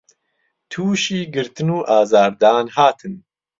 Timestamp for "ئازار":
1.89-2.31